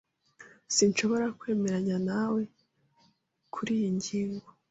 Sinshobora 0.75 1.25
kwemeranya 1.39 1.97
nawe 2.09 2.41
kuriyi 3.53 3.89
ngingo. 3.97 4.47